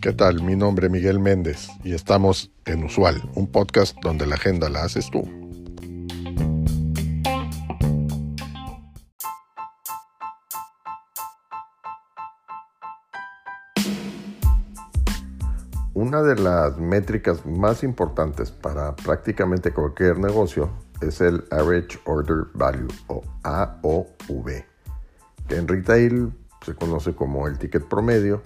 ¿Qué 0.00 0.12
tal? 0.12 0.40
Mi 0.42 0.54
nombre 0.54 0.86
es 0.86 0.92
Miguel 0.92 1.18
Méndez 1.18 1.68
y 1.82 1.92
estamos 1.92 2.52
en 2.64 2.84
Usual, 2.84 3.20
un 3.34 3.50
podcast 3.50 3.96
donde 4.02 4.24
la 4.24 4.36
agenda 4.36 4.68
la 4.68 4.84
haces 4.84 5.10
tú. 5.10 5.22
Una 15.94 16.22
de 16.22 16.36
las 16.36 16.78
métricas 16.78 17.44
más 17.44 17.82
importantes 17.82 18.52
para 18.52 18.94
prácticamente 18.94 19.72
cualquier 19.72 20.18
negocio 20.18 20.70
es 21.00 21.20
el 21.20 21.42
Average 21.50 21.98
Order 22.04 22.44
Value 22.54 22.92
o 23.08 23.22
AOV, 23.42 24.62
que 25.48 25.56
en 25.56 25.68
retail 25.68 26.32
se 26.64 26.74
conoce 26.74 27.14
como 27.14 27.46
el 27.46 27.58
ticket 27.58 27.84
promedio. 27.84 28.42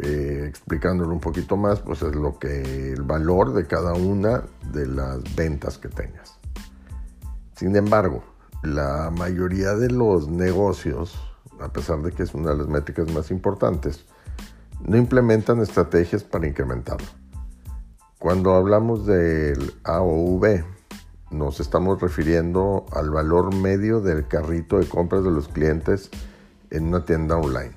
Eh, 0.00 0.46
explicándolo 0.48 1.12
un 1.12 1.20
poquito 1.20 1.56
más, 1.56 1.80
pues 1.80 2.02
es 2.02 2.14
lo 2.14 2.38
que 2.38 2.92
el 2.92 3.02
valor 3.02 3.52
de 3.52 3.66
cada 3.66 3.94
una 3.94 4.44
de 4.72 4.86
las 4.86 5.34
ventas 5.34 5.76
que 5.76 5.88
tengas. 5.88 6.38
Sin 7.56 7.74
embargo, 7.74 8.22
la 8.62 9.10
mayoría 9.10 9.74
de 9.74 9.90
los 9.90 10.28
negocios, 10.28 11.18
a 11.60 11.72
pesar 11.72 12.00
de 12.02 12.12
que 12.12 12.22
es 12.22 12.34
una 12.34 12.50
de 12.50 12.58
las 12.58 12.68
métricas 12.68 13.12
más 13.12 13.32
importantes, 13.32 14.04
no 14.80 14.96
implementan 14.96 15.60
estrategias 15.60 16.22
para 16.22 16.46
incrementarlo. 16.46 17.08
Cuando 18.20 18.54
hablamos 18.54 19.06
del 19.06 19.74
AOV, 19.84 20.64
nos 21.30 21.60
estamos 21.60 22.00
refiriendo 22.00 22.86
al 22.92 23.10
valor 23.10 23.54
medio 23.54 24.00
del 24.00 24.26
carrito 24.26 24.78
de 24.78 24.88
compras 24.88 25.24
de 25.24 25.30
los 25.30 25.48
clientes 25.48 26.10
en 26.70 26.86
una 26.86 27.04
tienda 27.04 27.36
online. 27.36 27.72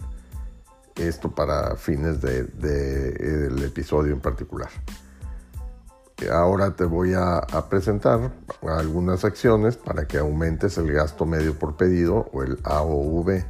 Esto 0.95 1.31
para 1.31 1.75
fines 1.75 2.22
del 2.22 2.52
de, 2.59 3.66
episodio 3.66 4.14
en 4.14 4.20
particular. 4.20 4.70
Ahora 6.31 6.75
te 6.75 6.86
voy 6.86 7.14
a, 7.16 7.42
presentar 7.70 8.31
algunas 8.62 9.25
acciones 9.25 9.75
para 9.75 10.08
que 10.08 10.20
aumentes 10.20 10.78
el 10.78 10.92
gasto 10.92 11.25
medio 11.25 11.58
por 11.58 11.78
pedido 11.78 12.30
o 12.31 12.44
el 12.44 12.59
AOV 12.64 13.44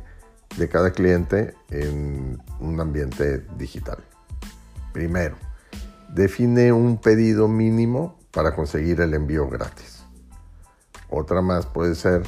de 0.58 0.70
cada 0.70 0.92
cliente 0.92 1.53
en 1.70 2.42
un 2.59 2.80
ambiente 2.80 3.45
digital. 3.58 3.97
Primero, 4.94 5.36
define 6.14 6.72
un 6.72 6.97
pedido 6.97 7.50
mínimo 7.50 8.18
para 8.31 8.56
conseguir 8.56 9.02
el 9.02 9.14
envío 9.14 9.50
gratis. 9.50 10.00
Otra 11.12 11.42
más 11.42 11.66
puede 11.67 11.95
ser 11.95 12.23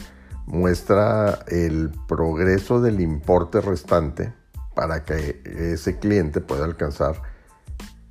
muestra 0.45 1.39
el 1.48 1.92
progreso 2.08 2.81
del 2.81 3.00
importe 3.00 3.62
restante 3.62 4.34
para 4.75 5.03
que 5.03 5.42
ese 5.45 5.98
cliente 5.98 6.42
pueda 6.42 6.66
alcanzar 6.66 7.22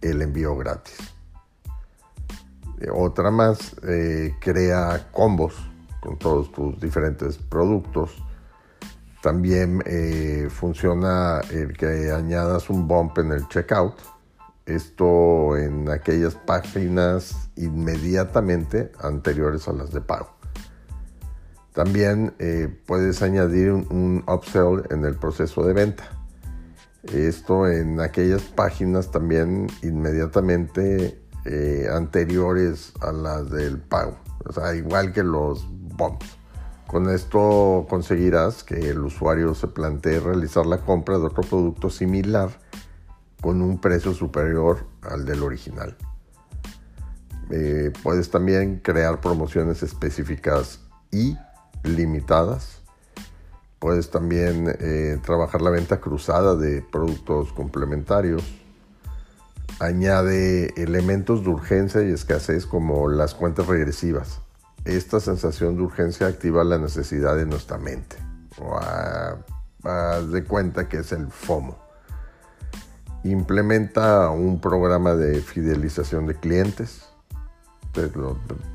el 0.00 0.22
envío 0.22 0.56
gratis. 0.56 0.96
Otra 2.92 3.30
más, 3.30 3.76
eh, 3.86 4.34
crea 4.40 5.08
combos 5.12 5.54
con 6.00 6.18
todos 6.18 6.50
tus 6.50 6.80
diferentes 6.80 7.38
productos 7.38 8.22
también 9.22 9.84
eh, 9.86 10.48
funciona 10.50 11.40
el 11.52 11.76
que 11.76 12.10
añadas 12.10 12.68
un 12.68 12.88
bump 12.88 13.18
en 13.18 13.30
el 13.30 13.46
checkout. 13.46 13.94
Esto 14.66 15.56
en 15.56 15.88
aquellas 15.88 16.34
páginas 16.34 17.48
inmediatamente 17.54 18.90
anteriores 18.98 19.68
a 19.68 19.72
las 19.74 19.92
de 19.92 20.00
pago. 20.00 20.41
También 21.72 22.34
eh, 22.38 22.68
puedes 22.86 23.22
añadir 23.22 23.72
un, 23.72 24.24
upsell 24.26 24.82
en 24.90 25.04
el 25.04 25.16
proceso 25.16 25.64
de 25.64 25.72
venta. 25.72 26.04
Esto 27.04 27.66
en 27.66 28.00
aquellas 28.00 28.42
páginas 28.42 29.10
también 29.10 29.68
inmediatamente 29.82 31.20
eh, 31.44 31.88
anteriores 31.90 32.92
a 33.00 33.12
las 33.12 33.50
del 33.50 33.78
pago. 33.78 34.18
O 34.44 34.52
sea, 34.52 34.74
igual 34.74 35.12
que 35.12 35.22
los 35.22 35.66
bumps. 35.68 36.38
Con 36.86 37.08
esto 37.08 37.86
conseguirás 37.88 38.62
que 38.62 38.90
el 38.90 39.00
usuario 39.00 39.54
se 39.54 39.66
plantee 39.66 40.20
realizar 40.20 40.66
la 40.66 40.78
compra 40.78 41.18
de 41.18 41.24
otro 41.24 41.42
producto 41.42 41.88
similar 41.88 42.50
con 43.40 43.62
un 43.62 43.80
precio 43.80 44.12
superior 44.12 44.86
al 45.00 45.24
del 45.24 45.42
original. 45.42 45.96
Eh, 47.50 47.92
puedes 48.02 48.30
también 48.30 48.80
crear 48.80 49.20
promociones 49.20 49.82
específicas 49.82 50.80
y 51.10 51.36
limitadas. 51.82 52.80
Puedes 53.78 54.10
también 54.10 54.74
eh, 54.78 55.18
trabajar 55.24 55.60
la 55.60 55.70
venta 55.70 56.00
cruzada 56.00 56.54
de 56.54 56.82
productos 56.82 57.52
complementarios. 57.52 58.42
Añade 59.80 60.72
elementos 60.80 61.42
de 61.42 61.50
urgencia 61.50 62.02
y 62.02 62.12
escasez 62.12 62.66
como 62.66 63.08
las 63.08 63.34
cuentas 63.34 63.66
regresivas 63.66 64.40
esta 64.84 65.20
sensación 65.20 65.76
de 65.76 65.82
urgencia 65.82 66.26
activa 66.26 66.64
la 66.64 66.78
necesidad 66.78 67.36
de 67.36 67.46
nuestra 67.46 67.78
mente. 67.78 68.16
O 68.58 68.78
haz 69.84 70.30
de 70.30 70.44
cuenta 70.44 70.88
que 70.88 70.98
es 70.98 71.12
el 71.12 71.28
FOMO. 71.28 71.78
Implementa 73.24 74.30
un 74.30 74.60
programa 74.60 75.14
de 75.14 75.40
fidelización 75.40 76.26
de 76.26 76.34
clientes. 76.34 77.04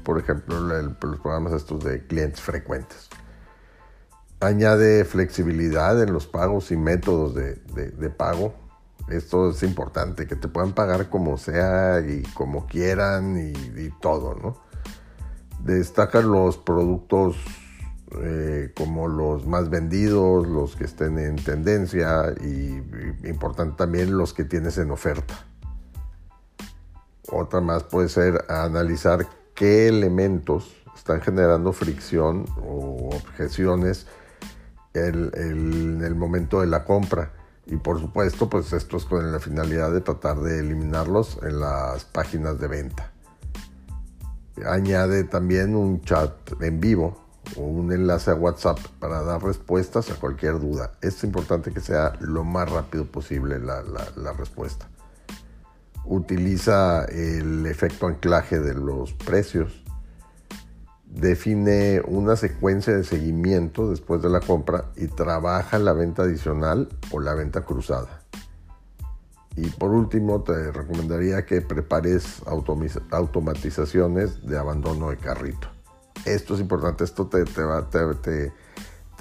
Por 0.03 0.19
ejemplo, 0.19 0.59
los 0.59 0.95
programas 0.97 1.53
estos 1.53 1.83
de 1.83 2.05
clientes 2.05 2.41
frecuentes. 2.41 3.09
Añade 4.39 5.03
flexibilidad 5.05 6.01
en 6.01 6.13
los 6.13 6.27
pagos 6.27 6.71
y 6.71 6.77
métodos 6.77 7.33
de, 7.33 8.09
pago. 8.15 8.53
Esto 9.09 9.51
es 9.51 9.63
importante, 9.63 10.27
que 10.27 10.35
te 10.35 10.47
puedan 10.47 10.73
pagar 10.73 11.09
como 11.09 11.37
sea 11.37 12.01
y 12.01 12.23
como 12.33 12.67
quieran 12.67 13.37
y, 13.37 13.51
y 13.79 13.93
todo, 14.01 14.35
¿no? 14.35 14.57
Destacan 15.63 16.29
los 16.29 16.57
productos 16.57 17.37
eh, 18.21 18.71
como 18.73 19.09
los 19.09 19.45
más 19.45 19.69
vendidos, 19.69 20.47
los 20.47 20.77
que 20.77 20.85
estén 20.85 21.19
en 21.19 21.35
tendencia 21.35 22.33
y, 22.41 22.81
importante 23.27 23.75
también 23.75 24.17
los 24.17 24.33
que 24.33 24.45
tienes 24.45 24.77
en 24.77 24.91
oferta. 24.91 25.45
Otra 27.31 27.61
más 27.61 27.83
puede 27.83 28.09
ser 28.09 28.45
analizar 28.49 29.27
qué 29.53 29.87
elementos 29.87 30.75
están 30.95 31.21
generando 31.21 31.73
fricción 31.73 32.45
o 32.61 33.09
objeciones 33.13 34.07
en 34.93 36.01
el 36.03 36.15
momento 36.15 36.61
de 36.61 36.67
la 36.67 36.83
compra. 36.85 37.33
Y 37.65 37.75
por 37.75 37.99
supuesto, 37.99 38.49
pues 38.49 38.71
esto 38.73 38.97
es 38.97 39.05
con 39.05 39.31
la 39.31 39.39
finalidad 39.39 39.91
de 39.91 40.01
tratar 40.01 40.39
de 40.39 40.59
eliminarlos 40.59 41.37
en 41.43 41.59
las 41.59 42.05
páginas 42.05 42.59
de 42.59 42.67
venta 42.67 43.11
añade 44.65 45.23
también 45.23 45.75
un 45.75 46.01
chat 46.01 46.31
en 46.61 46.79
vivo 46.79 47.17
o 47.55 47.61
un 47.61 47.91
enlace 47.91 48.31
a 48.31 48.35
WhatsApp 48.35 48.79
para 48.99 49.21
dar 49.23 49.43
respuestas 49.43 50.09
a 50.09 50.15
cualquier 50.15 50.59
duda. 50.59 50.91
Es 51.01 51.23
importante 51.23 51.71
que 51.71 51.79
sea 51.79 52.13
lo 52.19 52.43
más 52.43 52.69
rápido 52.69 53.05
posible 53.05 53.59
la, 53.59 54.33
respuesta. 54.33 54.87
Utiliza 56.07 57.05
el 57.05 57.65
efecto 57.65 58.07
anclaje 58.07 58.59
de 58.59 58.73
los 58.73 59.13
precios. 59.13 59.83
Define 61.05 62.01
una 62.05 62.35
secuencia 62.35 62.95
de 62.95 63.03
seguimiento 63.03 63.89
después 63.89 64.21
de 64.21 64.29
la 64.29 64.39
compra 64.39 64.85
y 64.95 65.07
trabaja 65.07 65.79
la 65.79 65.93
venta 65.93 66.23
adicional 66.23 66.89
o 67.11 67.19
la 67.19 67.33
venta 67.33 67.65
cruzada. 67.65 68.21
Y 69.57 69.69
por 69.69 69.91
último, 69.91 70.43
te 70.43 70.71
recomendaría 70.71 71.45
que 71.45 71.61
prepares 71.61 72.43
automatizaciones 73.09 74.45
de 74.45 74.57
abandono 74.57 75.09
de 75.09 75.17
carrito. 75.17 75.67
Esto 76.25 76.53
es 76.53 76.59
importante, 76.59 77.03
esto 77.03 77.27
te, 77.27 77.43
va, 77.63 77.89
te, 77.89 78.53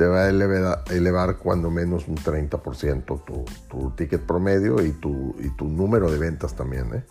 va 0.04 0.24
a 0.24 0.28
elevar, 0.28 1.36
cuando 1.38 1.70
menos 1.70 2.06
un 2.08 2.16
30% 2.16 3.24
tu, 3.68 3.90
ticket 3.92 4.22
promedio 4.22 4.84
y 4.84 4.92
tu, 4.92 5.34
y 5.38 5.48
tu 5.56 5.66
número 5.68 6.10
de 6.10 6.18
ventas 6.18 6.54
también. 6.54 6.94
¿eh? 6.94 7.04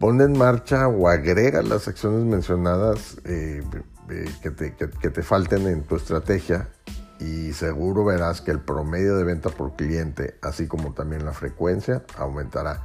Pon 0.00 0.20
en 0.20 0.36
marcha 0.36 0.88
o 0.88 1.08
agrega 1.08 1.62
las 1.62 1.86
acciones 1.86 2.24
mencionadas 2.24 3.18
eh, 3.24 3.62
que, 4.42 4.50
te, 4.50 4.74
que 4.74 5.10
te 5.10 5.22
falten 5.22 5.68
en 5.68 5.84
tu 5.84 5.94
estrategia 5.94 6.68
y 7.20 7.52
seguro 7.52 8.04
verás 8.04 8.40
que 8.40 8.50
el 8.50 8.60
promedio 8.60 9.16
de 9.16 9.22
venta 9.22 9.50
por 9.50 9.76
cliente, 9.76 10.38
así 10.42 10.66
como 10.66 10.92
también 10.92 11.24
la 11.24 11.32
frecuencia, 11.32 12.04
aumentará. 12.18 12.82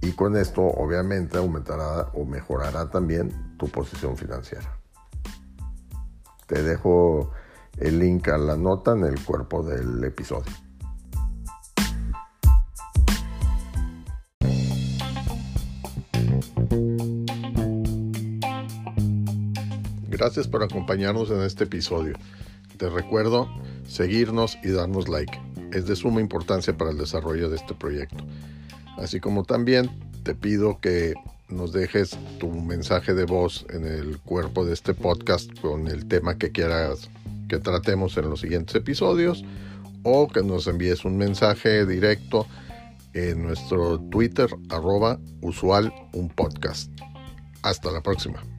Y 0.00 0.12
con 0.12 0.36
esto 0.36 0.62
obviamente 0.62 1.38
aumentará 1.38 2.08
o 2.14 2.24
mejorará 2.24 2.90
también 2.90 3.56
tu 3.56 3.68
posición 3.68 4.16
financiera. 4.16 4.78
Te 6.46 6.62
dejo 6.62 7.30
el 7.78 7.98
link 7.98 8.28
a 8.28 8.38
la 8.38 8.56
nota 8.56 8.92
en 8.92 9.04
el 9.04 9.22
cuerpo 9.22 9.62
del 9.62 10.02
episodio. 10.04 10.52
Gracias 20.08 20.48
por 20.48 20.62
acompañarnos 20.62 21.30
en 21.30 21.42
este 21.42 21.64
episodio. 21.64 22.16
Te 22.78 22.88
recuerdo 22.88 23.48
seguirnos 23.86 24.58
y 24.64 24.70
darnos 24.70 25.08
like. 25.08 25.38
es 25.72 25.86
de 25.86 25.94
suma 25.94 26.20
importancia 26.20 26.76
para 26.76 26.90
el 26.90 26.96
desarrollo 26.96 27.50
de 27.50 27.56
este 27.56 27.74
proyecto. 27.74 28.24
Así 28.96 29.20
como 29.20 29.44
también 29.44 29.90
te 30.22 30.34
pido 30.34 30.80
que 30.80 31.14
nos 31.48 31.72
dejes 31.72 32.16
tu 32.38 32.48
mensaje 32.48 33.12
de 33.14 33.24
voz 33.24 33.66
en 33.70 33.84
el 33.84 34.18
cuerpo 34.18 34.64
de 34.64 34.72
este 34.72 34.94
podcast 34.94 35.50
con 35.60 35.86
el 35.86 36.06
tema 36.06 36.38
que 36.38 36.50
quieras 36.50 37.10
que 37.48 37.58
tratemos 37.58 38.16
en 38.16 38.30
los 38.30 38.40
siguientes 38.40 38.74
episodios 38.74 39.44
o 40.02 40.28
que 40.28 40.42
nos 40.42 40.66
envíes 40.66 41.04
un 41.04 41.16
mensaje 41.16 41.84
directo 41.86 42.46
en 43.12 43.42
nuestro 43.42 43.98
Twitter 44.10 44.48
arroba 44.68 45.18
usual 45.40 45.92
un 46.12 46.28
podcast. 46.28 46.90
Hasta 47.62 47.90
la 47.90 48.02
próxima. 48.02 48.55